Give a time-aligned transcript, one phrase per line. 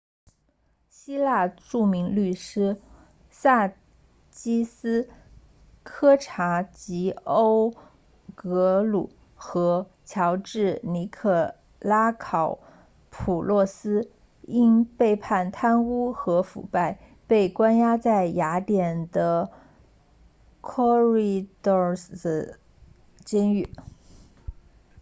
[0.89, 2.81] 希腊著名律师
[3.29, 3.71] 萨
[4.31, 5.07] 基斯
[5.83, 7.75] 科查吉欧
[8.33, 12.57] 格鲁 sakis kechagioglou 和乔治尼可拉考
[13.11, 14.07] 普洛斯 george
[14.47, 16.97] nikolakopoulos 因被判贪污和腐败
[17.27, 19.51] 被关押在雅典的
[20.61, 22.55] korydallus
[23.23, 23.69] 监狱